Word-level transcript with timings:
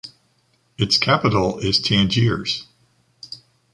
Its 0.79 0.97
capital 0.97 1.59
is 1.59 1.77
Tangiers. 1.79 2.65